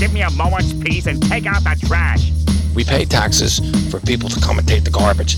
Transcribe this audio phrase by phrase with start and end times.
[0.00, 2.32] give me a moment's peace and take out the trash?
[2.74, 3.60] We pay taxes
[3.90, 5.36] for people to come and take the garbage.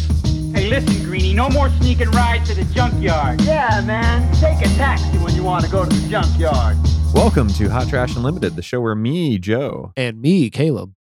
[0.55, 3.41] Hey, listen, Greenie, no more sneaking rides to the junkyard.
[3.41, 4.33] Yeah, man.
[4.35, 6.77] Take a taxi when you want to go to the junkyard.
[7.13, 10.95] Welcome to Hot Trash Unlimited, the show where me, Joe, and me, Caleb.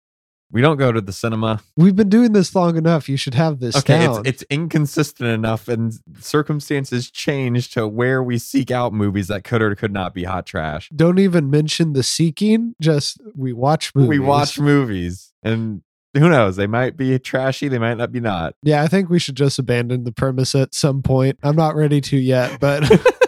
[0.51, 1.61] We don't go to the cinema.
[1.77, 3.09] We've been doing this long enough.
[3.09, 4.21] You should have this Okay, down.
[4.21, 9.61] it's, it's inconsistent enough, and circumstances change to where we seek out movies that could
[9.61, 10.89] or could not be hot trash.
[10.95, 12.75] Don't even mention the seeking.
[12.80, 14.09] Just we watch movies.
[14.09, 15.83] We watch movies, and
[16.15, 16.56] who knows?
[16.56, 18.55] They might be trashy, they might not be not.
[18.62, 21.39] Yeah, I think we should just abandon the premise at some point.
[21.42, 22.91] I'm not ready to yet, but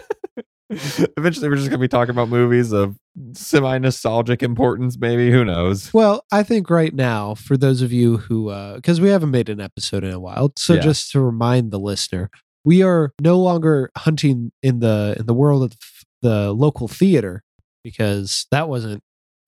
[1.17, 2.95] Eventually, we're just going to be talking about movies of
[3.33, 5.31] semi nostalgic importance, maybe.
[5.31, 5.93] Who knows?
[5.93, 9.59] well, I think right now, for those of you who, because we haven't made an
[9.59, 10.81] episode in a while, so Yeah.
[10.81, 12.29] just to remind the listener,
[12.63, 15.73] we are no longer hunting in the in the world of
[16.21, 17.43] the local theater
[17.83, 19.03] because that wasn't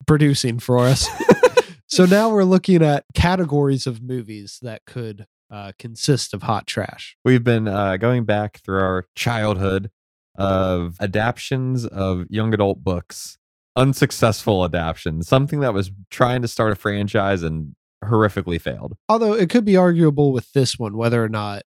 [0.06, 1.08] producing for us.
[1.86, 7.16] so now we're looking at categories of movies that could uh, consist of hot trash.
[7.24, 9.90] We've been uh, going back through our childhood
[10.36, 13.38] of adaptions of young adult books,
[13.76, 18.96] unsuccessful adaptions, something that was trying to start a franchise and horrifically failed.
[19.08, 21.62] Although it could be arguable with this one whether or not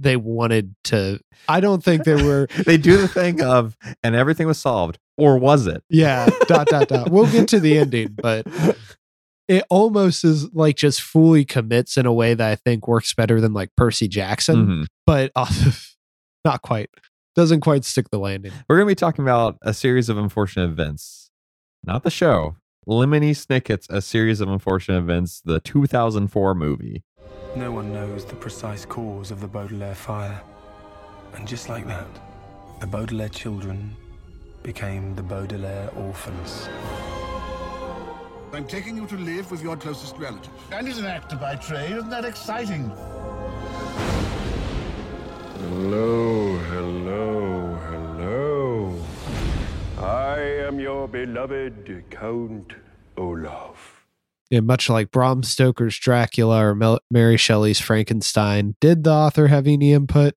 [0.00, 1.18] they wanted to.
[1.48, 2.46] I don't think they were.
[2.64, 5.82] They do the thing of, and everything was solved, or was it?
[5.90, 7.10] Yeah, dot dot dot.
[7.10, 8.46] We'll get to the ending, but
[9.48, 13.40] it almost is like just fully commits in a way that I think works better
[13.40, 14.86] than like Percy Jackson, Mhm.
[15.04, 15.52] but uh,
[16.44, 16.90] not quite.
[17.38, 18.50] Doesn't quite stick the landing.
[18.68, 21.30] We're going to be talking about a series of unfortunate events,
[21.84, 22.56] not the show.
[22.84, 27.04] Lemony Snicket's A Series of Unfortunate Events, the 2004 movie.
[27.54, 30.42] No one knows the precise cause of the Baudelaire fire.
[31.34, 32.08] And just like that,
[32.80, 33.94] the Baudelaire children
[34.64, 36.68] became the Baudelaire orphans.
[38.52, 40.50] I'm taking you to live with your closest relative.
[40.72, 41.92] And he's an actor by trade.
[41.92, 42.90] Isn't that exciting?
[45.60, 48.94] Hello, hello, hello.
[49.98, 52.74] I am your beloved Count
[53.16, 54.06] Olaf.
[54.50, 59.66] Yeah, much like Bram Stoker's Dracula or Mel- Mary Shelley's Frankenstein, did the author have
[59.66, 60.34] any input?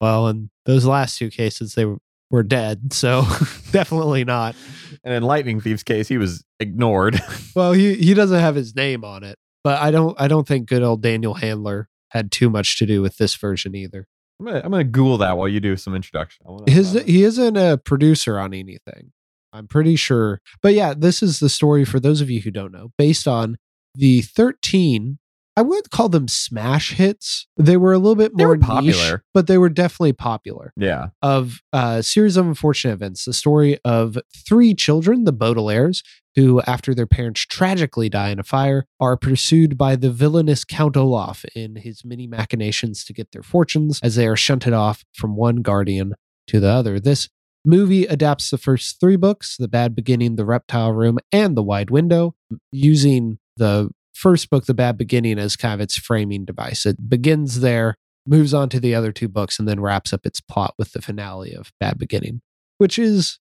[0.00, 1.98] Well, in those last two cases, they were,
[2.30, 3.22] were dead, so
[3.72, 4.54] definitely not.
[5.02, 7.20] And in Lightning Thief's case, he was ignored.
[7.56, 10.68] Well, he he doesn't have his name on it, but I don't I don't think
[10.68, 14.06] good old Daniel Handler had too much to do with this version either.
[14.42, 16.44] I'm gonna, I'm gonna Google that while you do some introduction.
[16.66, 19.12] His he isn't a producer on anything.
[19.52, 20.40] I'm pretty sure.
[20.62, 23.58] But yeah, this is the story for those of you who don't know, based on
[23.94, 25.18] the 13
[25.54, 27.46] I would call them smash hits.
[27.58, 29.24] They were a little bit more were niche, popular.
[29.34, 30.72] but they were definitely popular.
[30.76, 31.08] yeah.
[31.20, 36.02] Of a series of unfortunate events, the story of three children, the Baudelaires,
[36.34, 40.96] who, after their parents tragically die in a fire, are pursued by the villainous Count
[40.96, 45.36] Olaf in his many machinations to get their fortunes as they are shunted off from
[45.36, 46.14] one guardian
[46.46, 46.98] to the other.
[46.98, 47.28] This
[47.64, 51.90] movie adapts the first three books The Bad Beginning, The Reptile Room, and The Wide
[51.90, 52.34] Window,
[52.70, 56.86] using the first book, The Bad Beginning, as kind of its framing device.
[56.86, 60.40] It begins there, moves on to the other two books, and then wraps up its
[60.40, 62.40] plot with the finale of Bad Beginning,
[62.78, 63.38] which is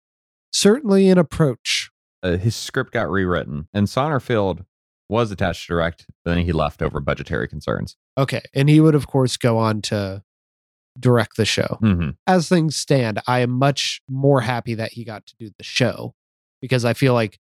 [0.50, 1.90] certainly an approach.
[2.22, 4.64] Uh, his script got rewritten, and Sonnenfeld
[5.08, 7.96] was attached to direct, then he left over budgetary concerns.
[8.16, 8.42] Okay.
[8.54, 10.22] And he would, of course, go on to
[10.98, 11.78] direct the show.
[11.80, 15.64] hmm As things stand, I am much more happy that he got to do the
[15.64, 16.14] show
[16.60, 17.38] because I feel like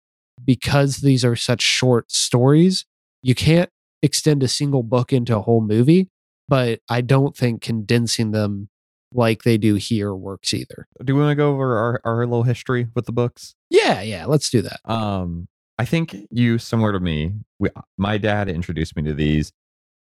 [0.44, 2.84] because these are such short stories,
[3.22, 3.70] you can't
[4.02, 6.10] extend a single book into a whole movie.
[6.46, 8.68] But I don't think condensing them
[9.14, 10.86] like they do here works either.
[11.02, 13.54] Do we want to go over our, our little history with the books?
[13.70, 14.80] Yeah, yeah, let's do that.
[14.84, 15.48] Um,
[15.78, 19.52] I think you, similar to me, we, my dad introduced me to these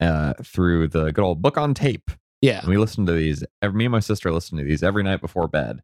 [0.01, 2.11] uh, through the good old book on tape.
[2.41, 2.61] Yeah.
[2.61, 3.43] And we listened to these.
[3.63, 5.81] ev- Me and my sister listened to these every night before bed.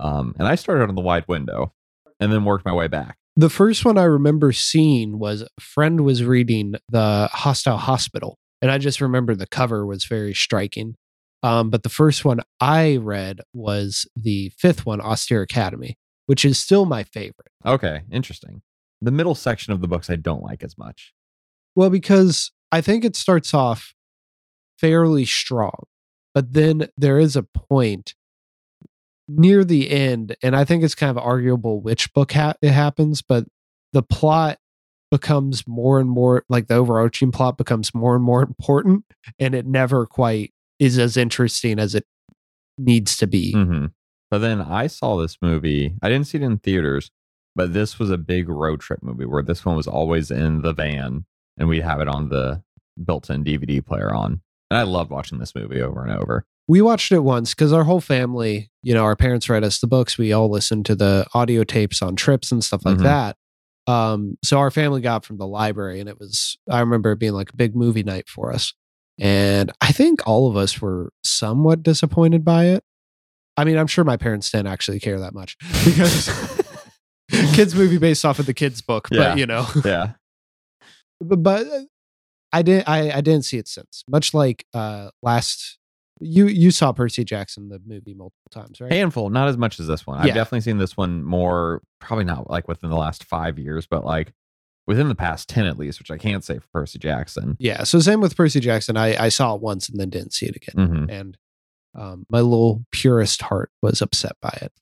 [0.00, 1.72] Um, and I started on the wide window,
[2.20, 3.16] and then worked my way back.
[3.36, 8.36] The first one I remember seeing was a friend was reading The Hostile Hospital.
[8.60, 10.96] And I just remember the cover was very striking.
[11.42, 15.96] Um, but the first one I read was the fifth one, Austere Academy,
[16.26, 17.52] which is still my favorite.
[17.64, 18.62] Okay, interesting.
[19.00, 21.12] The middle section of the books I don't like as much.
[21.76, 23.94] Well, because I think it starts off
[24.78, 25.84] fairly strong,
[26.34, 28.14] but then there is a point
[29.28, 33.22] near the end, and I think it's kind of arguable which book ha- it happens,
[33.22, 33.44] but
[33.92, 34.58] the plot
[35.10, 39.04] becomes more and more like the overarching plot becomes more and more important,
[39.38, 42.04] and it never quite is as interesting as it
[42.78, 43.52] needs to be.
[43.52, 43.86] hmm
[44.30, 45.94] But then I saw this movie.
[46.02, 47.10] I didn't see it in theaters,
[47.56, 50.72] but this was a big road trip movie where this one was always in the
[50.72, 51.24] van
[51.56, 52.62] and we'd have it on the
[53.04, 54.40] built-in DVD player on.
[54.70, 56.44] And I loved watching this movie over and over.
[56.68, 59.86] We watched it once because our whole family, you know, our parents read us the
[59.86, 60.18] books.
[60.18, 63.02] We all listened to the audio tapes on trips and stuff like Mhm.
[63.04, 63.36] that.
[63.86, 67.32] Um, so our family got from the library, and it was, I remember it being
[67.32, 68.74] like a big movie night for us.
[69.18, 72.84] And I think all of us were somewhat disappointed by it.
[73.56, 76.30] I mean, I'm sure my parents didn't actually care that much because
[77.54, 79.30] kids' movie based off of the kids' book, Yeah.
[79.30, 80.12] but you know, Yeah.
[81.20, 81.80] but, but uh,
[82.52, 84.04] I didn't I, I didn't see it since.
[84.08, 85.78] Much like uh last
[86.20, 88.90] you you saw Percy Jackson the movie multiple times, right?
[88.92, 92.48] handful not as much as this one i've definitely seen this one more probably not
[92.50, 94.32] like within the last five years but like
[94.88, 97.84] within the past 10 at least which i can't say for percy jackson yeah.
[97.84, 98.96] So same with Percy Jackson.
[98.96, 100.86] I, I saw it once and then didn't see it again.
[100.88, 101.36] hmm And
[101.94, 104.72] um my little purist heart was upset by it.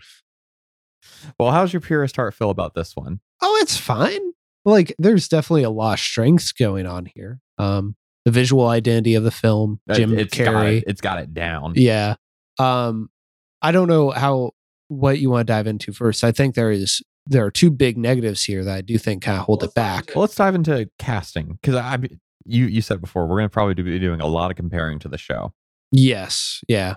[1.38, 4.32] well how's your purist heart feel about this one Oh, it's fine.
[4.64, 7.40] Like there's definitely a lot of strengths going on here.
[7.58, 10.78] Um the visual identity of the film, Uh, Jim it's got Carrey.
[10.78, 12.14] it, it's got it down Yeah.
[12.58, 13.10] Um
[13.62, 14.52] I don't know how
[14.88, 16.22] what you want to dive into first.
[16.24, 19.38] I think there is there are two big negatives here that I do think kind
[19.38, 20.12] of hold it back.
[20.14, 21.98] well let's dive into casting because i
[22.44, 25.18] you you said before we're gonna probably be doing a lot of comparing to the
[25.18, 25.52] show
[25.92, 26.62] Yes.
[26.68, 26.96] Yeah.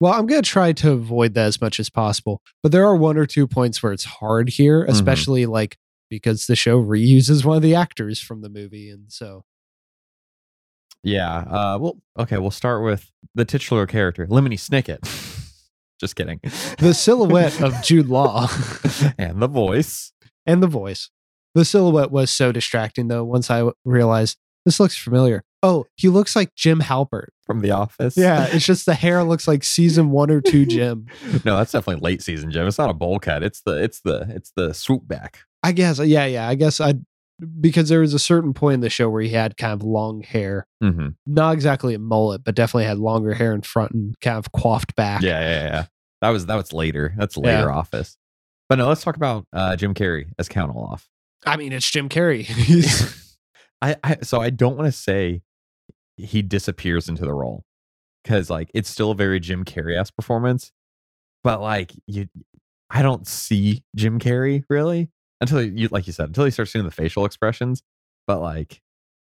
[0.00, 2.42] Well, I'm going to try to avoid that as much as possible.
[2.60, 5.78] But there are one or two points where it's hard here, especially like
[6.10, 8.90] because the show reuses one of the actors from the movie.
[8.90, 9.44] And so,
[11.04, 15.00] yeah uh well okay we'll start with the titular character lemony snicket
[16.02, 16.40] just kidding
[16.78, 18.48] the silhouette of Jude Law
[19.18, 20.12] and the voice
[20.44, 21.10] and the voice.
[21.54, 25.44] The silhouette was so distracting, though, once I realized this looks familiar.
[25.62, 27.28] Oh, he looks like Jim Halpert.
[27.44, 31.06] from the office Yeah, it's just the hair looks like season one or two Jim.
[31.44, 32.66] no, that's definitely late season, Jim.
[32.66, 33.42] It's not a bowl cut.
[33.42, 35.40] It's the it's the it's the swoop back.
[35.62, 36.48] I guess, yeah, yeah.
[36.48, 36.94] I guess I,
[37.60, 40.22] because there was a certain point in the show where he had kind of long
[40.22, 40.66] hair.
[40.82, 41.08] Mm-hmm.
[41.26, 44.96] not exactly a mullet, but definitely had longer hair in front and kind of coiffed
[44.96, 45.22] back.
[45.22, 45.84] Yeah, yeah, yeah.
[46.22, 47.12] That was that was later.
[47.18, 47.42] That's Yeah.
[47.58, 48.16] later office.
[48.68, 51.06] But no, let's talk about uh, Jim Carrey as Count Olaf.
[51.44, 52.46] I mean, it's Jim Carrey.
[53.82, 55.42] I, I so I don't want to say
[56.16, 57.64] he disappears into the role
[58.22, 60.72] because like it's still a very Jim Carrey ass performance,
[61.42, 62.28] but like you,
[62.88, 65.10] I don't see Jim Carrey really
[65.40, 67.82] until you like you said until he starts doing the facial expressions.
[68.28, 68.80] But like,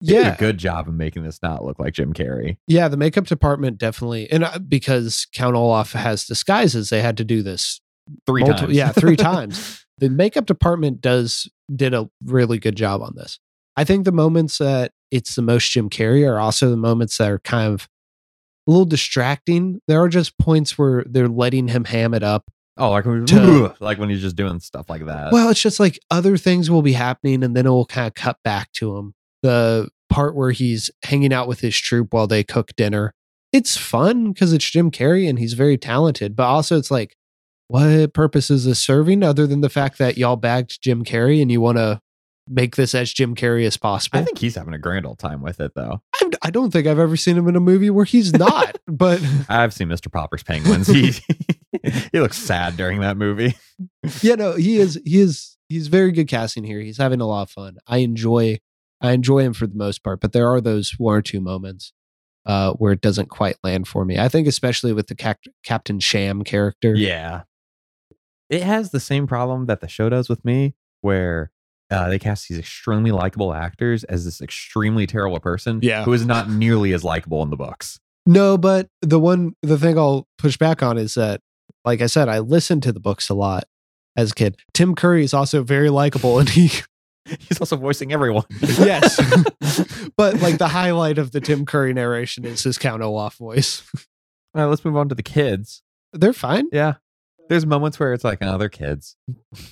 [0.03, 2.57] yeah, a good job of making this not look like Jim Carrey.
[2.67, 2.89] yeah.
[2.89, 7.43] The makeup department definitely, and uh, because Count Olaf has disguises, they had to do
[7.43, 7.81] this
[8.27, 9.87] Three multi- times, Yeah, three times.
[9.99, 13.39] The makeup department does did a really good job on this.
[13.77, 17.31] I think the moments that it's the most Jim Carrey are also the moments that
[17.31, 17.89] are kind of
[18.67, 19.81] a little distracting.
[19.89, 22.45] There are just points where they're letting him ham it up.
[22.77, 25.31] Oh, like when, To- like when he's just doing stuff like that.
[25.33, 28.15] Well, it's just like other things will be happening and then it will kind of
[28.15, 29.15] cut back to him.
[29.43, 33.15] The part where he's hanging out with his troupe while they cook dinner.
[33.53, 37.17] It's fun because it's Jim Carrey and he's very talented, but also it's like,
[37.69, 41.51] what purpose is this serving other than the fact that y'all bagged Jim Carrey and
[41.51, 42.01] you want to
[42.47, 44.19] make this as Jim Carrey as possible?
[44.19, 46.03] I think he's having a grand old time with it, though.
[46.17, 49.23] I, I don't think I've ever seen him in a movie where he's not, but
[49.49, 50.13] I've seen Mr.
[50.13, 50.87] Popper's Penguins.
[50.87, 51.13] He
[52.13, 53.55] he looks sad during that movie.
[54.21, 56.81] yeah, no, he is he is he's very good casting here.
[56.81, 57.79] He's having a lot of fun.
[57.87, 58.59] I enjoy
[59.03, 61.93] I enjoy him for the most part, but there are those one or two moments
[62.47, 64.19] uh, where it doesn't quite land for me.
[64.19, 66.95] I think especially with the Cap- Captain Sham character.
[66.95, 67.43] Yeah,
[68.51, 71.51] it has the same problem that the show does with me, where
[71.91, 76.05] uh, they cast these extremely likable actors as this extremely terrible person, Yeah.
[76.05, 77.99] who is not nearly as likable in the books.
[78.25, 81.41] No, but the one the thing I'll push back on is that,
[81.85, 83.65] like I said, I listened to the books a lot
[84.17, 84.57] as a kid.
[84.73, 86.71] Tim Curry is also very likable, and he
[87.39, 88.45] He's also voicing everyone.
[88.61, 89.21] yes,
[90.17, 93.83] but like the highlight of the Tim Curry narration is his Count Olaf voice.
[94.55, 95.83] All right, let's move on to the kids.
[96.13, 96.69] They're fine.
[96.73, 96.95] Yeah,
[97.49, 99.17] there's moments where it's like, oh, they're kids.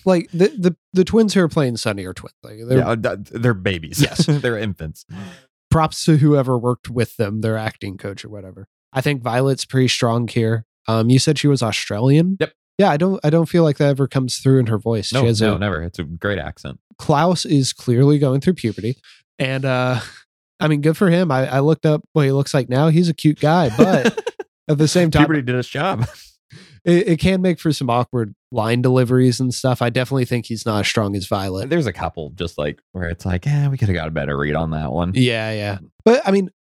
[0.05, 2.35] Like the the the twins who are playing Sunny are twins.
[2.43, 4.01] Like they're yeah, uh, they're babies.
[4.01, 4.27] Yes.
[4.27, 5.05] they're infants.
[5.71, 8.69] props to whoever worked with them, their acting coach or whatever.
[8.93, 10.67] I think Violet's pretty strong here.
[10.89, 12.37] Um, you said she was Australian.
[12.41, 12.53] Yep.
[12.81, 13.21] Yeah, I don't.
[13.23, 15.13] I don't feel like that ever comes through in her voice.
[15.13, 15.83] No, she has no, a never.
[15.83, 16.81] It's a great accent.
[16.97, 18.97] Klaus is clearly going through puberty,
[19.39, 20.01] and uh,
[20.59, 21.31] I mean, good for him.
[21.31, 22.89] I, I looked up what he looks like now.
[22.89, 24.19] He's a cute guy, but
[24.69, 26.09] at the same time, Puberty did its job.
[26.87, 29.83] it, it can make for some awkward line deliveries and stuff.
[29.83, 31.69] I definitely think he's not as strong as Violet.
[31.69, 34.39] There's a couple just like where it's like, yeah, we could have got a better
[34.39, 35.13] read on that one.
[35.15, 35.81] Yeah, yeah.
[36.07, 36.51] But I mean,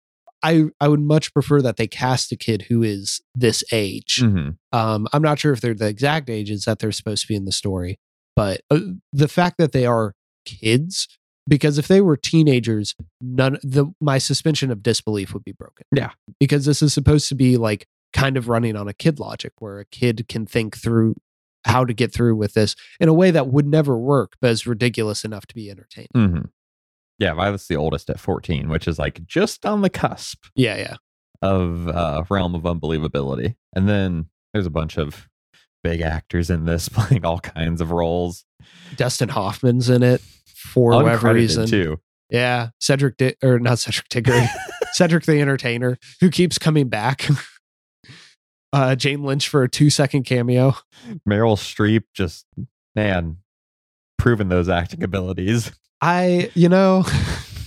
[0.42, 4.20] I I would much prefer that they cast a kid who is this age.
[4.23, 4.56] Mhm.
[4.73, 7.44] Um, I'm not sure if they're the exact ages that they're supposed to be in
[7.44, 7.99] the story.
[8.37, 8.78] but uh,
[9.12, 10.14] the fact that they are
[10.47, 11.09] kids
[11.49, 16.11] because if they were teenagers none the my suspension of disbelief would be broken Yeah.
[16.38, 19.80] because this is supposed to be like kind of running on a kid logic where
[19.80, 21.16] a kid can think through
[21.66, 24.66] how to get through with this in a way that would never work but is
[24.66, 26.40] ridiculous enough to be entertaining hmm
[27.21, 30.97] Yeah, Violet's the oldest at 14, which is like just on the cusp yeah yeah
[31.43, 33.55] of uh, realm of unbelievability.
[33.75, 35.29] And then there's a bunch of
[35.85, 38.45] big actors in this playing all kinds of roles.
[38.97, 41.99] dustin hoffman's in it for whatever reason too.
[42.29, 44.47] yeah cedric Di- or not cedric diggory
[44.93, 47.27] cedric the entertainer who keeps coming back
[48.75, 50.75] uh jane lynch for a two second cameo
[51.27, 52.45] Meryl Streep just
[52.95, 53.39] man
[54.19, 55.73] proving those acting abilities.
[56.00, 57.04] I, you know,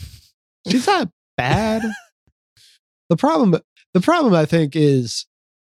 [0.68, 1.84] she's not bad.
[3.10, 3.56] the problem,
[3.94, 5.26] the problem, I think, is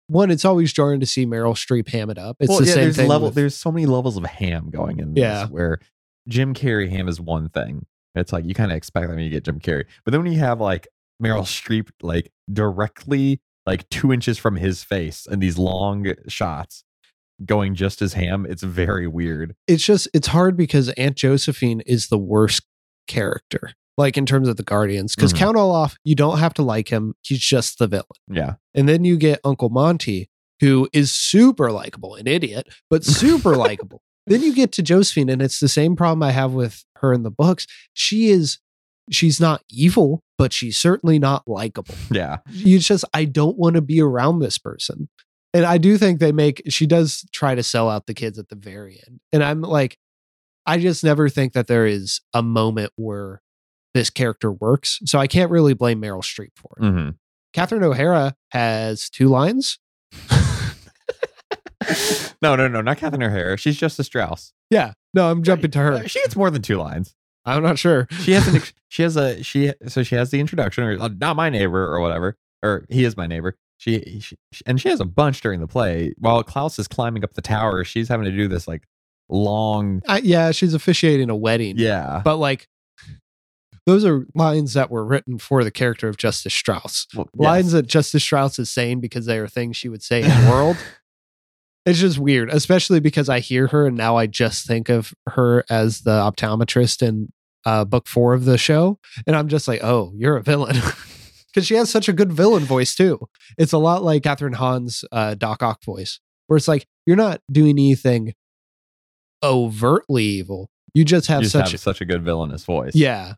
[0.08, 0.32] one.
[0.32, 2.38] It's always jarring to see Meryl Streep ham it up.
[2.40, 3.08] It's well, the yeah, same there's thing.
[3.10, 5.48] level with- there's so many levels of ham going in this Yeah.
[5.48, 5.80] where
[6.28, 7.86] Jim Carrey ham is one thing.
[8.16, 9.86] It's like you kind of expect that when you get Jim Carrey.
[10.04, 10.88] But then when you have like
[11.24, 16.84] Meryl Streep like directly like two inches from his face and these long shots
[17.46, 19.56] going just as ham, it's very weird.
[19.68, 22.62] it's just it's hard because Aunt Josephine is the worst
[23.08, 25.16] character, like in terms of the Guardians.
[25.16, 25.38] Because Mhm.
[25.38, 28.06] Count Olaf, you don't have to like him; he's just the villain.
[28.30, 28.56] Yeah.
[28.74, 30.30] And then you get Uncle Monty,
[30.60, 34.02] who is super likable, an idiot, but super likable.
[34.28, 37.24] Then you get to Josephine, and it's the same problem I have with her in
[37.24, 37.66] the books.
[37.94, 38.60] She is,
[39.10, 41.96] she's not evil, but she's certainly not likable.
[42.12, 42.38] Yeah.
[42.52, 45.10] You just, I don't want to be around this person.
[45.54, 48.50] And I do think they make, she does try to sell out the kids at
[48.50, 49.20] the very end.
[49.34, 49.98] And I'm like,
[50.66, 53.42] I just never think that there is a moment where
[53.96, 55.00] this character works.
[55.06, 56.84] So I can't really blame Meryl Streep for it.
[56.88, 57.10] hmm
[57.52, 59.80] Catherine O'Hara has two lines.
[62.42, 63.58] no, no, no, not Catherine O'Hara.
[63.58, 64.54] She's Justice Strauss.
[64.70, 64.94] Yeah.
[65.14, 66.08] No, I'm jumping to her.
[66.08, 67.16] She gets more than two lines.
[67.46, 68.08] I'm not sure.
[68.22, 71.36] She has an she has a she so she has the introduction or uh, not
[71.36, 73.56] my neighbor or whatever or he is my neighbor.
[73.80, 77.34] She, she and she has a bunch during the play while Klaus is climbing up
[77.34, 77.86] the tower.
[77.86, 78.84] She's having to do this like
[79.30, 81.78] long I, yeah, she's officiating a wedding.
[81.78, 82.22] yeah.
[82.24, 82.68] But like,
[83.86, 87.08] those are lines that were written for the character of Justice Strauss.
[87.16, 90.30] Well, Lines that Justice Strauss is saying because they are things she would say in
[90.30, 90.78] the world.
[91.86, 95.64] It's just weird, especially because I hear her and now I just think of her
[95.72, 97.32] as the optometrist in
[97.66, 99.00] uh, book four of the show.
[99.26, 100.76] And I'm just like, oh, you're a villain.
[101.54, 103.20] Because she has such a good villain voice too.
[103.58, 107.42] It's a lot like Kathryn Hahn's uh, Doc Ock voice, where it's like, you're not
[107.52, 108.34] doing anything
[109.44, 110.70] overtly evil.
[110.94, 112.94] You just have You just such have such a good villainous voice.
[112.96, 113.34] yeah.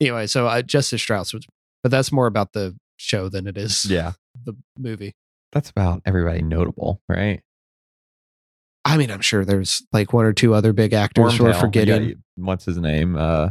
[0.00, 1.46] Anyway, so uh, Justice Strauss was,
[1.82, 4.12] but that's more about the show than it is Yeah.
[4.44, 5.14] the movie.
[5.52, 7.42] That's about everybody notable, right?
[8.84, 11.52] I mean, I'm sure there's like one or two other big actors Wormtail, we're you
[11.52, 12.22] got- forgetting.
[12.36, 13.16] what's his name?
[13.16, 13.50] Uh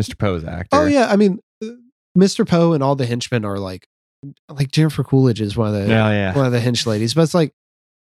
[0.00, 0.18] Mr.
[0.18, 0.68] Poe's actor.
[0.76, 1.38] Oh yeah, I mean,
[2.16, 2.46] Mr.
[2.46, 3.86] Poe and all the henchmen are like,
[4.48, 6.34] like Jennifer Coolidge is one of the Yeah, yeah.
[6.36, 7.52] one of the hench ladies, but it's like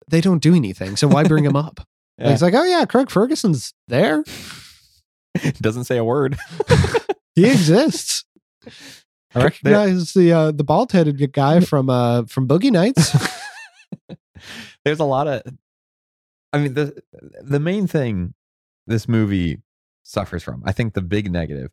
[0.09, 1.79] they don't do anything, so why bring them up?
[2.19, 4.23] Like, it's like, oh yeah, Craig Ferguson's there.
[5.61, 6.37] Doesn't say a word.
[7.35, 8.25] He exists.
[9.33, 13.15] I recognize the uh, the bald headed guy from uh from Boogie Nights.
[14.85, 15.41] there's a lot of
[16.51, 17.01] i mean the
[17.41, 18.33] the main thing
[18.85, 19.61] this movie
[20.03, 21.71] suffers from i think the big negative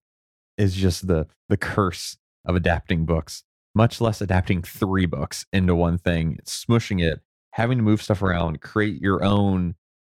[0.61, 3.43] is just the the curse of adapting books
[3.75, 7.21] much less adapting three books into one thing smushing it
[7.53, 9.75] having to move stuff around create your own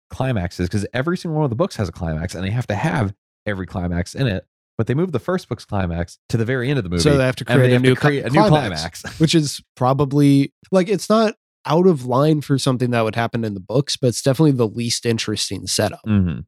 [0.10, 2.76] climaxes because every single one of the books has a climax and they have to
[2.76, 3.14] have
[3.46, 4.46] every climax in it
[4.78, 7.18] but they move the first book's climax to the very end of the movie So
[7.18, 9.02] they have to create a new create cli- a new climax.
[9.02, 11.36] climax which is probably like it's not
[11.66, 14.68] out of line for something that would happen in the books, but it's definitely the
[14.68, 16.02] least interesting setup.
[16.04, 16.40] hmm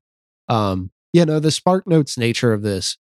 [0.50, 2.98] Um, you know, the Spark Notes nature of this,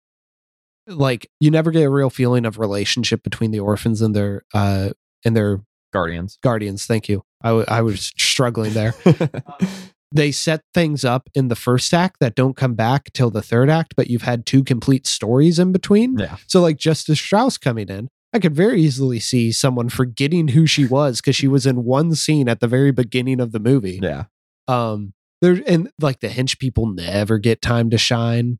[0.87, 4.89] like you never get a real feeling of relationship between the orphans and their uh
[5.25, 5.61] and their
[5.91, 6.85] guardians guardians.
[6.85, 7.23] Thank you.
[7.41, 8.93] I I was struggling there.
[10.11, 13.69] they set things up in the first act that don't come back till the third
[13.69, 16.17] act, but you've had two complete stories in between.
[16.19, 20.65] yeah So, like Justice Strauss coming in, I could very easily see someone forgetting who
[20.67, 23.99] she was because she was in one scene at the very beginning of the movie.
[24.01, 24.25] yeah
[24.67, 28.59] Um, there and like the hench people never get time to shine,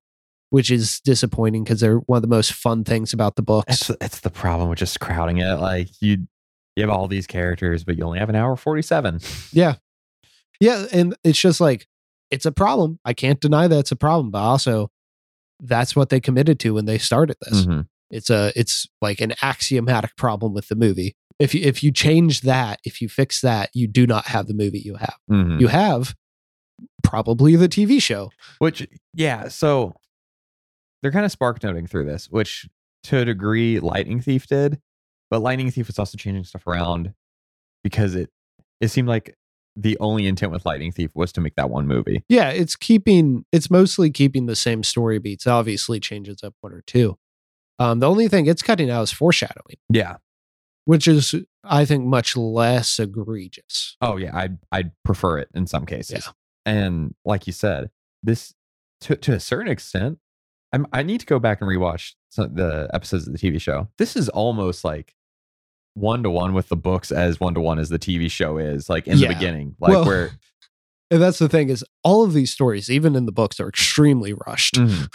[0.53, 3.89] which is disappointing because they're one of the most fun things about the books.
[3.89, 5.55] It's it's the problem with just crowding it.
[5.55, 6.27] Like you
[6.75, 9.19] you have all these characters, but you only have an hour forty seven.
[9.51, 9.77] Yeah,
[10.60, 11.88] yeah, and it's just like
[12.29, 13.00] it's a problem.
[13.03, 14.91] I can't deny that it's a problem, but also
[15.60, 17.65] that's what they committed to when they started this.
[17.65, 17.81] Mm-hmm.
[18.12, 21.15] It's a it's like an axiomatic problem with the movie.
[21.39, 24.53] If you if you change that, if you fix that, you do not have the
[24.53, 25.17] movie you have.
[25.31, 25.62] Mm-hmm.
[25.62, 26.13] You have
[27.01, 28.29] probably the TV show.
[28.60, 29.95] Which, yeah, so
[31.03, 32.67] they're kind of spark noting through this, which
[33.03, 34.81] to a degree Lightning Thief did,
[35.29, 37.13] but Lightning Thief was also changing stuff around
[37.83, 38.31] because it
[38.81, 39.36] it seemed like
[39.75, 42.24] the only intent with Lightning Thief was to make that one movie.
[42.29, 45.45] Yeah, it's keeping it's mostly keeping the same story beats.
[45.45, 47.17] Obviously changes up one or two.
[47.79, 50.17] Um, the only thing it's cutting out is foreshadowing, Yeah.
[50.86, 53.98] which is I think much less egregious.
[54.01, 56.29] Oh yeah, I I'd prefer it in some cases.
[56.65, 57.89] And like you said,
[58.22, 58.53] this
[59.01, 60.19] to to a certain extent,
[60.74, 63.88] I'm I need to go back and rewatch some, the episodes of the TV show.
[63.98, 65.13] This is almost like
[65.94, 68.89] one to one with the books as one to one as the TV show is,
[68.89, 69.27] like in Yeah.
[69.30, 70.32] the beginning, like Well, where
[71.12, 74.34] And that's the thing is all of these stories, even in the books, are extremely
[74.34, 74.75] rushed.
[74.75, 75.08] Mhm.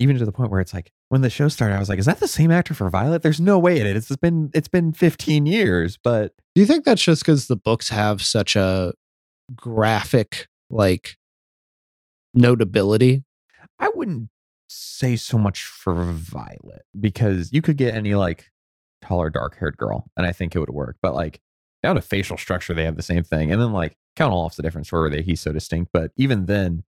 [0.00, 2.06] even to the point where it's like when the show started, I was like, is
[2.06, 3.22] that the same actor for Violet?
[3.22, 4.10] There's no way it is.
[4.10, 7.88] It's been it's been 15 years, but Do you think that's just because the books
[7.90, 8.92] have such a
[9.54, 11.16] graphic like
[12.34, 13.24] notability?
[13.78, 14.28] I wouldn't
[14.68, 18.50] say so much for Violet because you could get any like
[19.02, 20.96] taller, dark haired girl, and I think it would work.
[21.02, 21.40] But like
[21.82, 23.50] down to facial structure, they have the same thing.
[23.52, 25.90] And then like Count Olaf's a different story where they, he's so distinct.
[25.92, 26.84] But even then,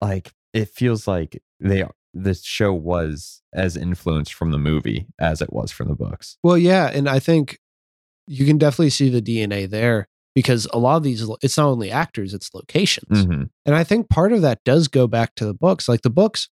[0.00, 5.42] like it feels like they are this show was as influenced from the movie as
[5.42, 6.38] it was from the books.
[6.42, 7.58] Well, yeah, and I think
[8.26, 11.90] you can definitely see the DNA there because a lot of these it's not only
[11.90, 13.26] actors, it's locations.
[13.26, 13.50] Mhm.
[13.64, 15.88] And I think part of that does go back to the books.
[15.88, 16.48] Like the books,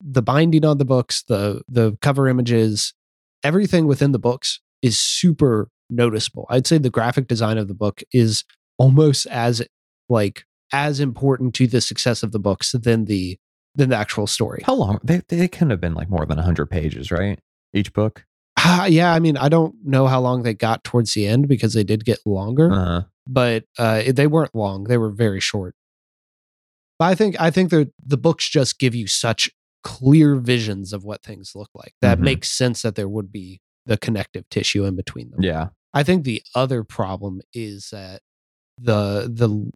[0.00, 2.94] the binding on the books, the the cover images,
[3.42, 6.46] everything within the books is super noticeable.
[6.50, 8.44] I'd say the graphic design of the book is
[8.78, 9.62] almost as
[10.08, 13.38] like as important to the success of the books than the
[13.74, 14.62] than the actual story.
[14.64, 15.00] How long?
[15.02, 17.38] They they couldn't have been like more than 100 pages, right?
[17.72, 18.24] Each book.
[18.58, 21.74] Ah, yeah, I mean, I don't know how long they got towards the end because
[21.74, 22.72] they did get longer.
[22.72, 23.02] Uh-huh.
[23.26, 25.74] but uh, they weren't long; they were very short.
[26.98, 29.50] But I think I think the the books just give you such
[29.86, 32.22] clear visions of what things look like that Mhm.
[32.22, 35.42] makes sense that there would be the connective tissue in between them.
[35.42, 35.68] Yeah.
[35.94, 38.20] I think the other problem is that
[38.78, 39.70] the the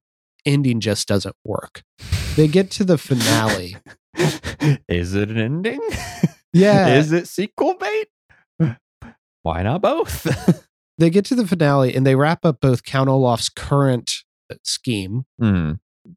[0.44, 1.82] ending just doesn't work.
[2.36, 3.76] They get to the finale.
[4.88, 5.80] Is it an ending?
[6.52, 6.96] Yeah.
[6.96, 8.08] Is it sequel bait?
[9.44, 10.26] Why not both?
[10.98, 14.10] They get to the finale and they wrap up both Count Olaf's current
[14.64, 15.74] scheme Hmm.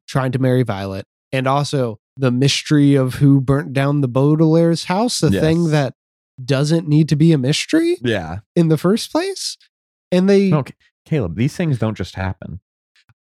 [0.08, 5.18] trying to marry Violet, and also the mystery of who burnt down the Baudelaire's house,
[5.20, 5.94] the thing that
[6.44, 8.40] doesn't need to be a mystery Yeah.
[8.56, 9.56] in the first place.
[10.12, 10.64] And they, No,
[11.04, 12.60] Caleb, these things don't just happen.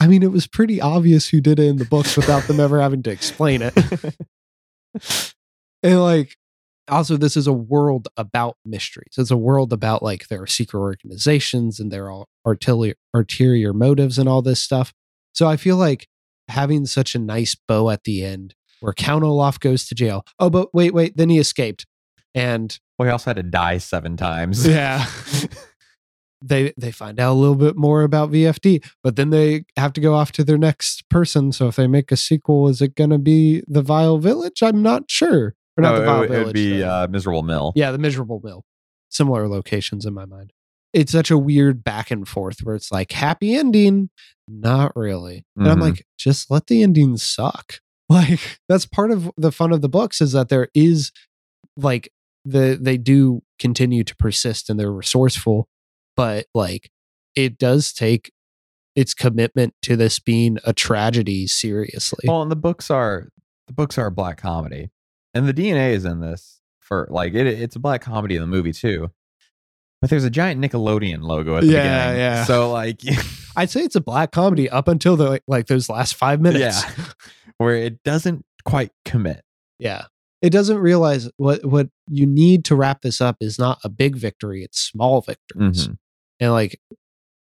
[0.01, 2.81] I mean, it was pretty obvious who did it in the books without them ever
[2.81, 3.75] having to explain it.
[5.83, 6.37] and like,
[6.89, 9.15] also, this is a world about mysteries.
[9.17, 14.19] It's a world about like there are secret organizations and there are artillery, arterial motives
[14.19, 14.93] and all this stuff.
[15.33, 16.09] So I feel like
[16.49, 20.25] having such a nice bow at the end where Count Olaf goes to jail.
[20.39, 21.87] Oh, but wait, wait, then he escaped.
[22.35, 24.67] And Well, he also had to die seven times.
[24.67, 25.07] yeah.
[26.45, 30.01] they they find out a little bit more about VFD, but then they have to
[30.01, 31.53] go off to their next person.
[31.53, 34.63] So if they make a sequel, is it going to be the Vile Village?
[34.63, 35.55] I'm not sure.
[35.77, 36.47] Or not No, the it, Vile it Village.
[36.47, 37.73] would be uh, Miserable Mill.
[37.77, 38.65] yeah, the Miserable Mill.
[39.11, 40.53] Similar locations in my mind.
[40.93, 44.11] It's such a weird back and forth where it's like happy ending,
[44.49, 45.45] not really.
[45.57, 45.83] And I'm Mhm.
[45.83, 47.81] like, just let the endings suck.
[48.13, 51.13] Like that's part of the fun of the books is that there is
[51.77, 52.13] like
[52.45, 55.69] the they do continue to persist and they're resourceful,
[56.17, 56.91] but like
[57.35, 58.33] it does take
[58.95, 62.25] its commitment to this being a tragedy seriously.
[62.29, 63.29] Well, and the books are
[63.67, 64.91] the books are a black comedy,
[65.33, 67.47] and the DNA is in this for like it.
[67.47, 69.11] It's a black comedy in the movie too.
[70.03, 72.21] But there's a giant Nickelodeon logo at the Yeah, beginning.
[72.21, 72.45] yeah.
[72.45, 73.01] So like,
[73.57, 76.61] I'd say it's a black comedy up until the like, like those last five minutes.
[76.85, 77.05] yeah,
[77.59, 79.43] where it doesn't quite commit.
[79.79, 80.07] Yeah.
[80.41, 84.17] It doesn't realize what what you need to wrap this up is not a big
[84.17, 85.89] victory, it's small victories.
[85.89, 85.97] Mhm.
[86.41, 86.81] And like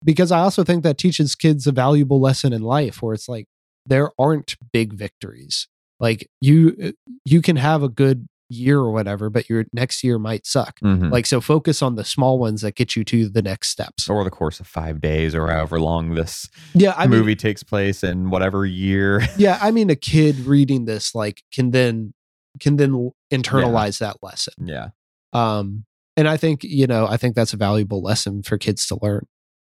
[0.04, 3.46] because I also think that teaches kids a valuable lesson in life where it's like
[3.86, 5.68] there aren't big victories.
[6.00, 6.94] Like you
[7.26, 10.80] you can have a good year or whatever, but your next year might suck.
[10.80, 11.12] Mhm.
[11.12, 14.10] Like so focus on the small ones that get you to the next steps.
[14.10, 17.63] Over the course of five days or however long this Yeah, I mean movie takes
[17.63, 19.22] place in whatever year.
[19.38, 22.13] yeah, I mean a kid reading this like can then
[22.60, 24.54] can then internalize that lesson.
[24.63, 24.89] yeah.
[25.34, 25.86] um
[26.16, 29.26] and i think you know i think that's a valuable lesson for kids to learn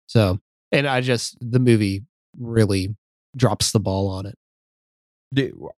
[0.07, 0.39] so
[0.71, 2.05] and i just the movie
[2.39, 2.95] really
[3.35, 4.37] drops the ball on it
[5.33, 5.71] Do-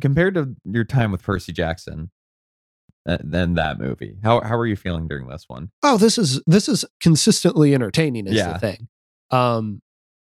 [0.00, 2.10] compared to your time with Percy Jackson,
[3.04, 5.70] than that movie, how how are you feeling during this one?
[5.82, 8.52] oh this is this is consistently entertaining is Yeah.
[8.52, 8.88] the thing
[9.30, 9.82] um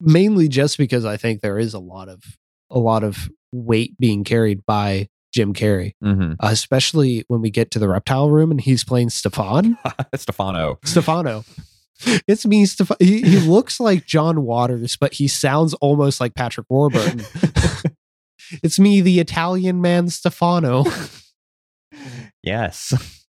[0.00, 2.22] mainly just because i think there is a lot of
[2.70, 6.32] a lot of weight being carried by Jim Carrey, Mm-hmm.
[6.40, 9.78] uh, especially when we get to the reptile room and he's playing Stefan.
[10.14, 10.78] Stefano.
[10.84, 11.44] Stefano.
[12.26, 12.96] It's me, Stefan.
[13.00, 17.20] He, he looks like John Waters, but he sounds almost like Patrick Warburton.
[18.62, 20.84] it's me, the Italian man, Stefano.
[22.42, 22.94] Yes.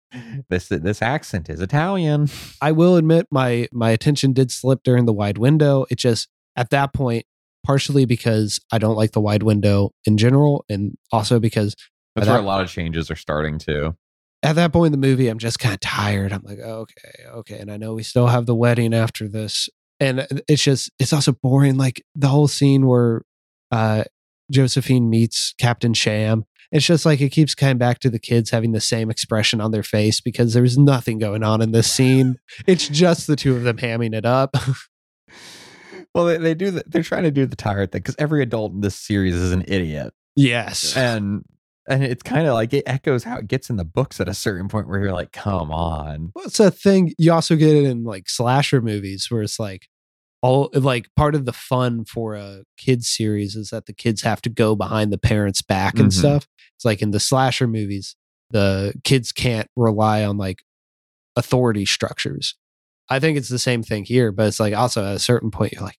[0.49, 2.29] This this accent is Italian.
[2.63, 5.87] I will admit my my attention did slip during the wide window.
[5.91, 7.27] It just at that point,
[7.67, 11.75] partially because I don't like the wide window in general, and also because
[12.15, 13.97] That's where a lot of changes are starting to.
[14.45, 16.33] at that point in the movie, I'm just kind of tired.
[16.33, 20.29] I'm like, okay, okay, and I know we still have the wedding after this, and
[20.47, 21.77] it's just it's also boring.
[21.77, 23.23] Like the whole scene where
[23.73, 24.05] uh,
[24.51, 26.45] Josephine meets Captain Sham.
[26.73, 29.71] It's just like it keeps coming back to the kids having the same expression on
[29.71, 32.37] their face because there's nothing going on in this scene.
[32.67, 34.57] it's just the two of them hamming it up.
[36.15, 36.71] Well, they, they do.
[36.71, 39.51] The, they're trying to do the tired thing because every adult in this series is
[39.51, 40.97] an idiot, yes.
[40.97, 41.45] and
[41.89, 44.35] and it's kind of like it echoes how it gets in the books at a
[44.35, 46.33] certain point where you're like, come on.
[46.35, 49.89] Well, it's a thing you also get it in like slasher movies where it's like
[50.45, 54.43] all like part of the fun for a kids series is that the kids have
[54.43, 56.19] to go behind the parents' back and Mhm.
[56.19, 56.47] stuff.
[56.77, 58.15] It's like in the slasher movies,
[58.51, 60.63] the kids can't rely on like
[61.35, 62.57] authority structures.
[63.09, 65.73] I think it's the same thing here, but it's like also at a certain point
[65.73, 65.99] you're like,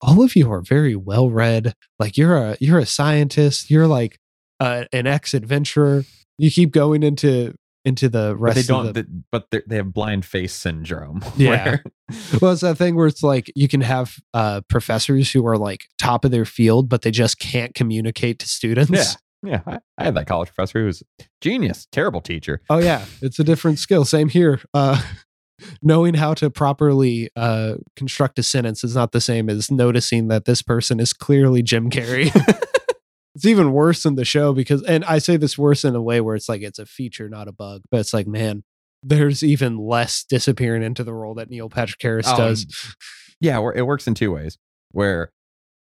[0.00, 1.74] all of you are very well read.
[2.00, 3.70] Like you're a you're a scientist.
[3.70, 4.18] You're like
[4.60, 6.04] uh, an ex adventurer.
[6.36, 8.86] You keep going into into the But rest they don't.
[8.86, 11.22] the th- but they have blind face syndrome.
[11.36, 11.78] Yeah.
[12.40, 15.86] well, it's that thing where it's like you can have uh, professors who are like
[15.98, 18.90] top of their field, but they just can't communicate to students.
[18.92, 19.04] yeah.
[19.46, 19.60] Yeah.
[19.66, 21.02] I, I had that college professor who was
[21.42, 22.62] genius, terrible teacher.
[22.70, 24.04] Oh yeah, it's a different skill.
[24.06, 24.60] Same here.
[24.72, 25.02] Uh,
[25.82, 30.46] knowing how to properly uh, construct a sentence is not the same as noticing that
[30.46, 32.30] this person is clearly Jim Carrey.
[33.34, 36.20] it's even worse in the show because, and I say this worse in a way
[36.20, 37.82] where it's like it's a feature, not a bug.
[37.90, 38.62] But it's like, man,
[39.02, 42.94] there's even less disappearing into the role that Neil Patrick Harris Oh, does.
[43.40, 44.58] Yeah, it works in two ways.
[44.92, 45.32] Where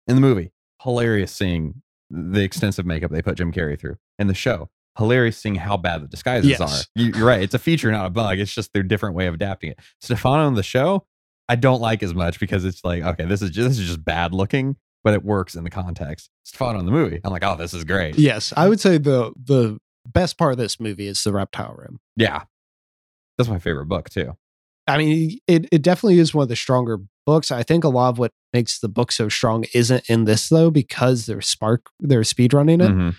[0.08, 3.96] in the movie, hilarious seeing the extensive makeup they put Jim Carrey through.
[4.20, 6.60] In the show, hilarious seeing how bad the disguises Yes.
[6.62, 6.84] are.
[6.96, 7.42] You, you're right.
[7.42, 8.40] It's a feature, not a bug.
[8.40, 9.80] It's just their different way of adapting it.
[10.02, 11.06] Stefano in the show,
[11.50, 14.04] I don't like as much because it's like, okay, this is just, this is just
[14.06, 16.30] bad looking, but it works in the context.
[16.44, 18.18] It's fun on the movie, I'm like, oh, this is great.
[18.18, 22.00] Yes, I would say the the best part of this movie is the reptile room.
[22.16, 22.44] Yeah,
[23.38, 24.34] that's my favorite book too.
[24.88, 27.52] I mean, it it definitely is one of the stronger books.
[27.52, 30.70] I think a lot of what makes the book so strong isn't in this though,
[30.72, 33.16] because they're spark they're speed running it, Mhm.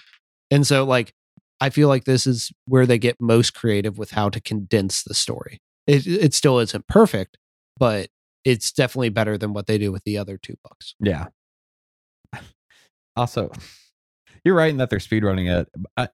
[0.50, 1.12] and so like
[1.60, 5.14] I feel like this is where they get most creative with how to condense the
[5.14, 5.60] story.
[5.86, 7.38] It it still isn't perfect,
[7.78, 8.08] but
[8.44, 10.94] it's definitely better than what they do with the other two books.
[11.00, 11.28] Yeah.
[13.16, 13.50] Also,
[14.44, 15.68] you're right in that they're speedrunning it.
[15.96, 16.08] I,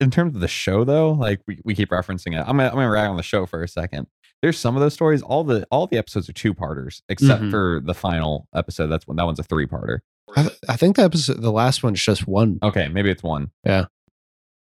[0.00, 2.44] in terms of the show, though, like we, we keep referencing it.
[2.46, 4.06] I'm gonna, I'm gonna rag on the show for a second.
[4.42, 5.22] There's some of those stories.
[5.22, 7.50] All the all the episodes are two parters, except Mhm.
[7.50, 8.88] for the final episode.
[8.88, 9.16] That's one.
[9.16, 9.98] That one's a three parter.
[10.36, 12.58] I, I think the episode, the last one's just one.
[12.62, 13.50] Okay, maybe it's one.
[13.64, 13.86] Yeah.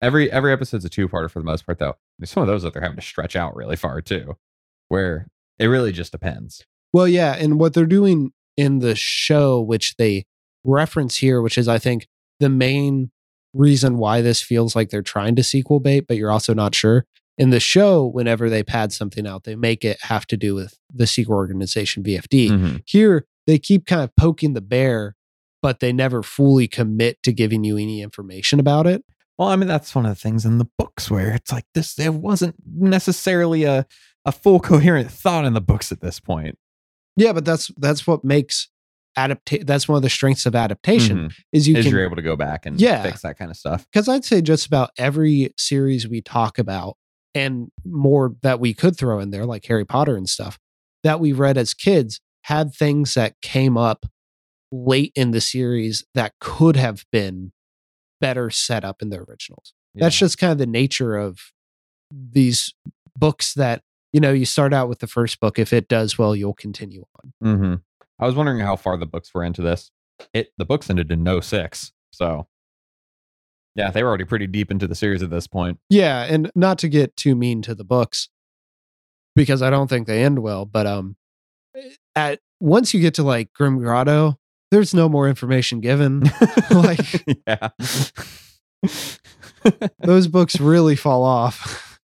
[0.03, 1.97] Every every episode's a two parter for the most part, though.
[2.19, 4.37] There's some of those that they're having to stretch out really far too,
[4.89, 5.27] where
[5.59, 6.65] it really just depends.
[6.93, 10.27] Well, yeah, and what they're doing in the show, which they
[10.65, 13.11] reference here, which is I think the main
[13.53, 17.07] reason why this feels like they're trying to sequel bait, but you're also not sure.
[17.39, 20.79] In the show, whenever they pad something out, they make it have to do with
[20.93, 22.51] the secret organization VFD.
[22.51, 22.83] Mhm.
[22.87, 25.17] Here, they keep kind of poking the bear,
[25.63, 29.03] but they never fully commit to giving you any information about it.
[29.39, 31.95] Well, I mean, that's one of the things in the books where it's like this.
[31.95, 33.87] There wasn't necessarily a
[34.27, 36.59] a full coherent thought in the books at this point.
[37.17, 38.69] Yeah, but that's that's what makes
[39.21, 39.67] adaptation.
[39.67, 41.35] That's one of the strengths of adaptation Mhm.
[41.53, 43.03] is you Is can you're able to go back and Yeah.
[43.03, 43.87] fix that kind of stuff.
[43.91, 46.97] because I'd say just about every series we talk about
[47.35, 50.59] and more that we could throw in there, like Harry Potter and stuff,
[51.05, 54.07] that we read as kids had things that came up
[54.73, 57.53] late in the series that could have been
[58.21, 59.73] better set up in the originals.
[59.95, 61.39] That's just kind of the nature of
[62.13, 62.73] these
[63.19, 65.59] books that, you know, you start out with the first book.
[65.59, 67.05] If it does well, you'll continue
[67.43, 67.57] on.
[67.59, 67.75] hmm
[68.21, 69.91] I was wondering how far the books were into this.
[70.35, 72.47] It the books ended in no six, so
[73.75, 75.79] yeah, they were already pretty deep into the series at this point.
[75.89, 78.29] Yeah, and not to get too mean to the books
[79.35, 81.17] because I don't think they end well, but um
[82.15, 84.39] at once you get to like Grim Grotto,
[84.71, 86.21] there's no more information given.
[86.71, 87.71] like yeah.
[90.01, 91.99] those books really fall off.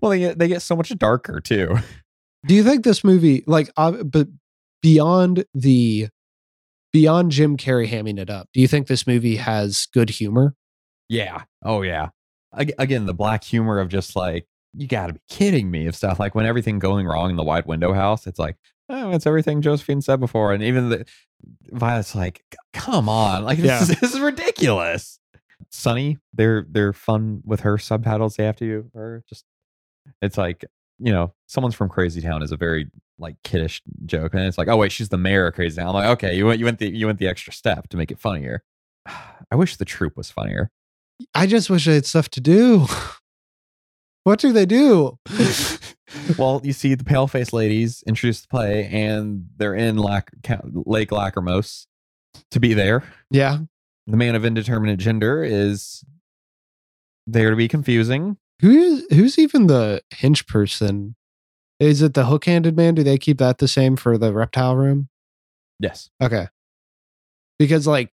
[0.00, 1.76] well, they get they get so much darker too.
[2.46, 4.28] Do you think this movie like uh, but
[4.82, 6.08] beyond the
[6.92, 10.54] beyond Jim Carrey hamming it up, do you think this movie has good humor?
[11.08, 11.42] Yeah.
[11.64, 12.08] Oh yeah.
[12.52, 16.18] Again, the black humor of just like you got to be kidding me of stuff
[16.20, 18.26] like when everything going wrong in the wide window house.
[18.26, 18.56] It's like
[18.88, 21.06] oh, it's everything Josephine said before, and even the
[21.70, 23.82] Violet's like, come on, like this, Yeah.
[23.82, 25.20] is, this is ridiculous.
[25.70, 29.44] Sunny, they're they're fun with her subtitles they have to do, or just
[30.22, 30.64] it's like
[30.98, 32.88] you know someone's from Crazy Town is a very
[33.20, 35.88] like kiddish joke, and it's like oh wait she's the mayor of Crazy Town.
[35.88, 38.10] I'm like okay you went you went the you went the extra step to make
[38.10, 38.62] it funnier.
[39.06, 40.70] I wish the troupe was funnier.
[41.34, 42.86] I just wish I had stuff to do.
[44.24, 45.18] what do they do?
[46.38, 50.30] well, you see the pale face ladies introduce the play, and they're in Lac-
[50.72, 51.86] Lake Lachrymose
[52.50, 53.02] to be there.
[53.30, 53.58] yeah.
[54.06, 56.02] The man of indeterminate gender is
[57.28, 58.38] there to be confusing.
[58.60, 61.14] Who is who's even the hinge person?
[61.80, 62.94] Is it the hook handed man?
[62.94, 65.08] Do they keep that the same for the reptile room?
[65.78, 66.10] Yes.
[66.22, 66.46] Okay.
[67.58, 68.12] Because like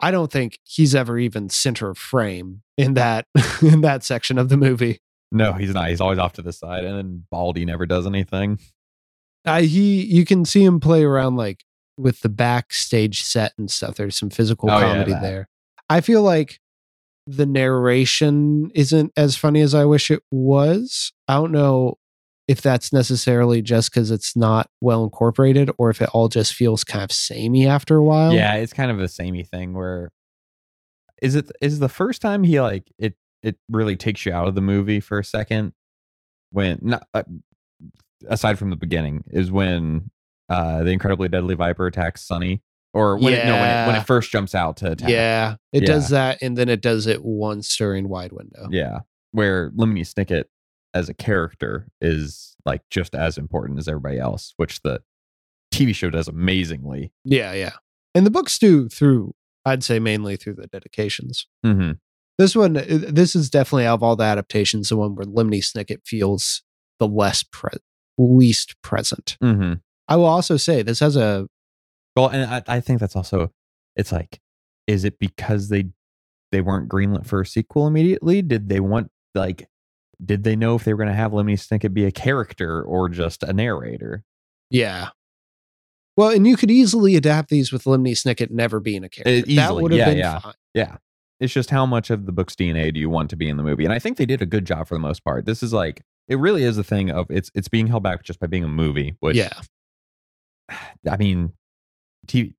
[0.00, 3.26] I don't think he's ever even center frame in that
[3.62, 5.00] in that section of the movie.
[5.30, 5.88] No, he's not.
[5.88, 8.58] He's always off to the side, and then Baldy never does anything.
[9.44, 11.64] Uh, he you can see him play around like
[11.96, 13.96] with the backstage set and stuff.
[13.96, 15.22] There's some physical Oh, comedy that.
[15.22, 15.48] there.
[15.88, 16.60] I feel like
[17.26, 21.12] the narration isn't as funny as I wish it was.
[21.28, 21.98] I don't know
[22.46, 26.84] if that's necessarily just because it's not well incorporated or if it all just feels
[26.84, 28.32] kind of samey after a while.
[28.34, 30.10] yeah, it's kind of a samey thing where
[31.22, 34.54] is it is the first time he like it it really takes you out of
[34.54, 35.72] the movie for a second
[36.50, 37.22] when not uh,
[38.28, 40.10] aside from the beginning is when
[40.48, 44.06] uh the incredibly deadly viper attacks Sunny or when it, no when it, when it
[44.06, 45.08] first jumps out to attack.
[45.08, 45.56] Yeah.
[45.72, 45.86] It Yeah.
[45.86, 48.68] does that and then it does it once during wide window.
[48.70, 49.00] Yeah.
[49.32, 50.44] Where Lemony Snicket
[50.94, 55.02] as a character is like just as important as everybody else, which the
[55.72, 57.12] TV show does amazingly.
[57.24, 57.72] Yeah, yeah.
[58.14, 61.46] And the books do through I'd say mainly through the dedications.
[61.64, 61.92] Mm-hmm.
[62.38, 65.62] This one, uh, this is definitely out of all the adaptations, the one where Lemony
[65.62, 66.62] Snicket feels
[66.98, 67.70] the less pre-
[68.18, 69.36] least present.
[69.42, 69.74] Mm-hmm.
[70.08, 71.48] I will also say this has a
[72.16, 73.52] Well, and I, I think that's also
[73.96, 74.40] it's like,
[74.86, 75.86] is it because they
[76.52, 78.42] they weren't greenlit for a sequel immediately?
[78.42, 79.66] Did they want like
[80.24, 83.42] did they know if they were gonna have Lemony Snicket be a character or just
[83.42, 84.24] a narrator?
[84.70, 85.08] yeah.
[86.16, 89.40] Well, and you could easily adapt these with Lemony Snicket never being a character.
[89.40, 89.82] that easily.
[89.82, 90.38] would have Yeah, been yeah.
[90.38, 90.52] fine.
[90.72, 90.96] Yeah.
[91.40, 93.64] It's just how much of the book's DNA do you want to be in the
[93.64, 93.82] movie?
[93.84, 95.44] And I think they did a good job for the most part.
[95.44, 98.38] This is like it really is a thing of it's it's being held back just
[98.38, 99.50] by being a movie, which yeah,
[101.10, 101.52] I mean
[102.28, 102.54] TV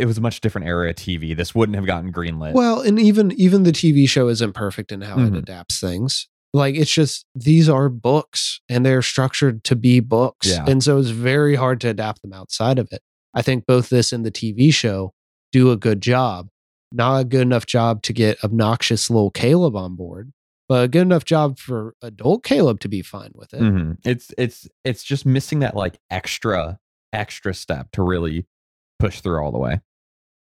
[0.00, 1.36] it was a much different era of TV.
[1.36, 2.54] This wouldn't have gotten greenlit.
[2.54, 5.28] Well, and even even the TV show isn't perfect in how Mhm.
[5.28, 6.26] it adapts things.
[6.54, 10.46] Like it's just these are books and they're structured to be books.
[10.46, 10.64] Yeah.
[10.66, 13.02] And so it's very hard to adapt them outside of it.
[13.34, 15.12] I think both this and the TV show
[15.50, 16.48] do a good job.
[16.92, 20.32] Not a good enough job to get obnoxious little Caleb on board,
[20.68, 23.60] but a good enough job for adult Caleb to be fine with it.
[23.60, 23.96] Mhm.
[24.04, 26.78] It's it's it's just missing that like extra
[27.12, 28.46] extra step to really
[29.00, 29.80] push through all the way.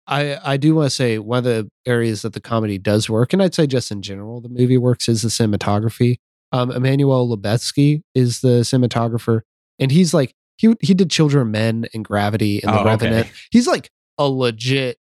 [0.07, 3.33] I, I do want to say one of the areas that the comedy does work,
[3.33, 6.17] and I'd say just in general, the movie works is the cinematography.
[6.51, 9.41] Um, Emmanuel Lubezki is the cinematographer,
[9.79, 12.89] and he's like he he did Children of Men and Gravity and The Oh, okay.
[12.89, 13.27] Revenant.
[13.51, 14.97] He's like a legit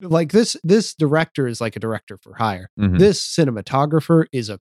[0.00, 2.68] like this this director is like a director for hire.
[2.78, 2.98] Mhm.
[2.98, 4.58] This cinematographer is a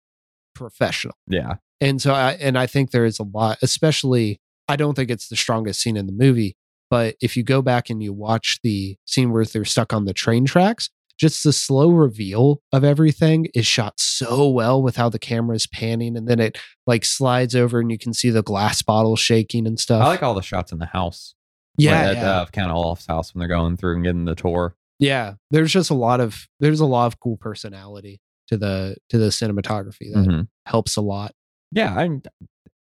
[0.56, 1.16] professional.
[1.28, 1.56] Yeah.
[1.80, 5.28] And so I and I think there is a lot, especially I don't think it's
[5.28, 6.56] the strongest scene in the movie,
[6.92, 10.14] but if you go back and you watch the scene where they're stuck on the
[10.14, 15.20] train tracks, just the slow reveal of everything is shot so well with how the
[15.20, 18.82] camera is panning and then it like slides over and you can see the glass
[18.84, 20.04] bottle shaking and stuff.
[20.04, 21.34] I like all the shots in the house.
[21.78, 22.32] yeah, Like at yeah.
[22.42, 24.76] uh, Count Olaf's house when they're going through and getting the tour.
[25.00, 25.34] yeah.
[25.52, 29.28] There's just a lot of there's a lot of cool personality to the to the
[29.30, 30.48] cinematography that Mhm.
[30.66, 31.34] helps a lot.
[31.72, 32.22] Yeah, I'm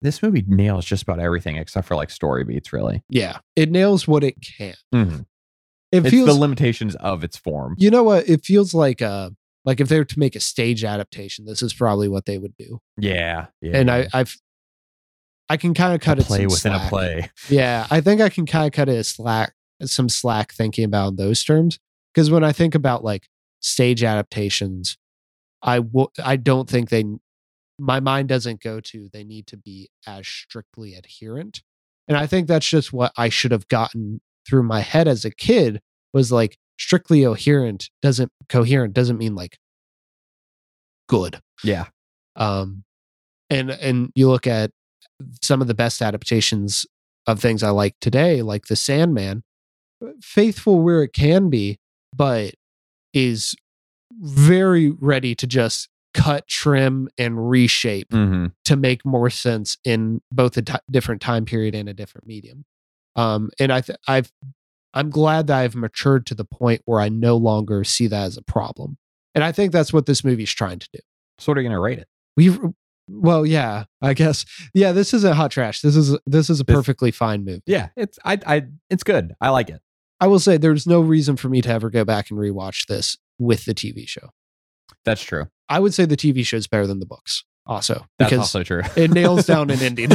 [0.03, 3.03] this movie nails just about everything except for like story beats, really.
[3.09, 3.39] Yeah.
[3.57, 4.75] It nails what it can.
[4.95, 5.27] Mhm.
[5.91, 7.75] It It's feels the limitations of its form.
[7.79, 8.29] You know what?
[8.29, 9.31] It feels like uh
[9.65, 12.57] like if they were to make a stage adaptation, this is probably what they would
[12.57, 12.79] do.
[12.97, 13.47] Yeah.
[13.61, 14.37] yeah And I I've
[15.49, 16.87] I can kind of cut a it play within slack.
[16.87, 17.31] a play.
[17.49, 21.17] Yeah, I think I can kind of cut it a slack some slack thinking about
[21.17, 21.79] those terms
[22.13, 23.29] because when I think about like
[23.61, 24.99] stage adaptations,
[25.63, 27.05] I w- I don't think they
[27.79, 31.63] my mind doesn't go to they need to be as strictly adherent.
[32.09, 35.31] And I think that's just what I should have gotten through my head as a
[35.31, 35.81] kid
[36.13, 39.59] was like strictly coherent doesn't coherent doesn't mean like
[41.09, 41.41] good.
[41.63, 41.87] Yeah.
[42.37, 42.85] Um
[43.51, 44.71] and and you look at
[45.43, 46.87] some of the best adaptations
[47.27, 49.43] of things I like today, like The Sandman.
[50.23, 51.79] faithful where it can be,
[52.15, 52.55] but
[53.13, 53.55] is
[54.21, 55.89] very ready to just
[56.19, 61.75] cut, trim, and reshape hmm to make more sense in both a different time period
[61.75, 62.67] and a different medium.
[63.17, 64.31] Um, and I, th- I've,
[64.93, 68.37] I'm glad that I've matured to the point where I no longer see that as
[68.37, 68.99] a problem.
[69.35, 70.99] And I think that's what this movie's trying to do.
[71.39, 72.09] So what are you gonna rate it?
[72.37, 72.59] We've,
[73.09, 74.93] well, yeah, I guess, yeah.
[74.93, 75.81] This isn't hot trash.
[75.81, 77.63] This is this is a perfectly fine movie.
[77.67, 79.35] Yeah, it's I I it's good.
[79.41, 79.81] I like it.
[80.21, 83.17] I will say there's no reason for me to ever go back and rewatch this
[83.39, 84.31] with the TV show.
[85.05, 85.47] That's true.
[85.69, 88.63] I would say the TV show is better than the books, also That's because also
[88.63, 88.83] true.
[88.97, 90.11] it nails down an ending.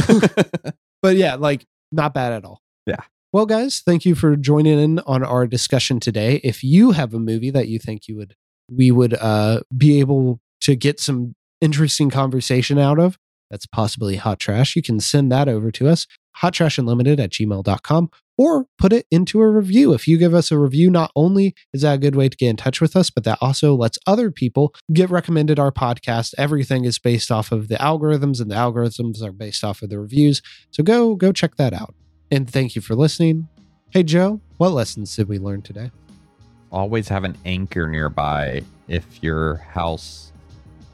[1.02, 2.62] but yeah, like not bad at all.
[2.86, 3.02] Yeah.
[3.32, 6.40] Well, guys, thank you for joining in on our discussion today.
[6.44, 8.36] If you have a movie that you think you would
[8.70, 13.18] we would uh, be able to get some interesting conversation out of,
[13.50, 14.76] that's possibly hot trash.
[14.76, 16.08] You can send that over to us,
[16.42, 19.94] hottrashunlimited at gmail.com, or put it into a review.
[19.94, 22.50] If you give us a review, not only is that a good way to get
[22.50, 26.34] in touch with us, but that also lets other people get recommended our podcast.
[26.38, 30.00] Everything is based off of the algorithms, and the algorithms are based off of the
[30.00, 30.42] reviews.
[30.72, 31.94] So go go check that out.
[32.32, 33.48] And thank you for listening.
[33.92, 35.92] Hey Joe, what lessons did we learn today?
[36.72, 40.32] Always have an anchor nearby if your house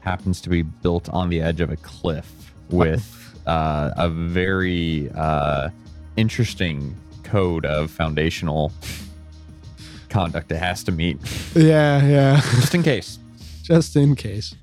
[0.00, 3.19] happens to be built on the edge of a cliff with
[3.50, 5.70] uh, a very uh,
[6.16, 8.72] interesting code of foundational
[10.08, 11.16] conduct it has to meet,
[11.54, 12.40] Yeah, yeah.
[12.60, 13.18] just in case.
[13.62, 14.54] Just in case.